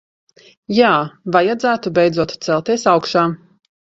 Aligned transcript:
Jā, 0.77 0.87
vajadzētu 1.35 1.93
beidzot 1.99 2.35
celties 2.47 2.89
augšā. 2.97 3.29